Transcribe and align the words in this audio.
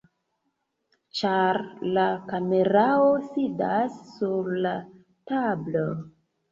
ĉar 1.19 1.59
la 1.99 2.07
kamerao 2.33 3.07
sidas 3.29 4.01
sur 4.17 4.53
la 4.67 4.77
tablo 5.35 5.89